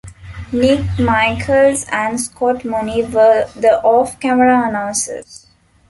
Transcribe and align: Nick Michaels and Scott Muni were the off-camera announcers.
Nick 0.51 0.97
Michaels 0.97 1.85
and 1.91 2.19
Scott 2.19 2.65
Muni 2.65 3.03
were 3.03 3.47
the 3.55 3.79
off-camera 3.83 4.67
announcers. 4.67 5.45